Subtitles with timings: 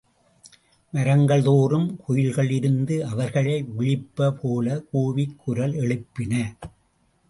[0.93, 6.57] மரங்கள்தோறும் குயில்கள் இருந்து அவர்களை விளிப்ப போலக் கூவிக் குரல் எழுப்பின.